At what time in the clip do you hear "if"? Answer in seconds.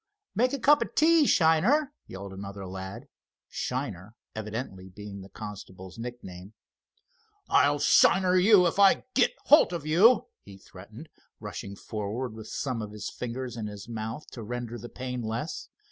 8.65-8.79